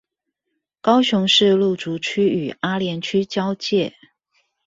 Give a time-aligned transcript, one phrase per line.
[0.81, 3.93] 高雄市路竹區與阿蓮區交界